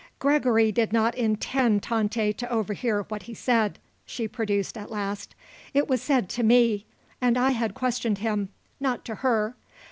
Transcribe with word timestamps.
"Gregory 0.17 0.71
did 0.71 0.91
not 0.91 1.13
intend 1.13 1.83
Tante 1.83 2.33
to 2.33 2.49
overhear 2.51 3.03
what 3.03 3.21
he 3.29 3.35
said," 3.35 3.77
she 4.03 4.27
produced 4.27 4.75
at 4.75 4.89
last. 4.89 5.35
"It 5.75 5.87
was 5.87 6.01
said 6.01 6.27
to 6.29 6.41
me 6.43 6.87
and 7.21 7.37
I 7.37 7.51
had 7.51 7.75
questioned 7.75 8.17
him 8.17 8.49
not 8.79 9.05
to 9.05 9.15
her. 9.21 9.55